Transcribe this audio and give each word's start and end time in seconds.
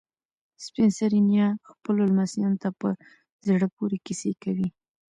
سپین 0.65 0.89
سرې 0.97 1.19
نیا 1.29 1.47
خپلو 1.69 2.01
لمسیانو 2.09 2.61
ته 2.63 2.69
په 2.79 2.89
زړه 3.47 3.67
پورې 3.75 3.97
کیسې 4.05 4.31
کوي. 4.43 4.67